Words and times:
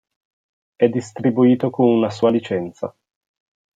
È 0.77 0.87
distribuito 0.89 1.69
con 1.69 1.85
una 1.85 2.09
sua 2.09 2.31
licenza. 2.31 2.91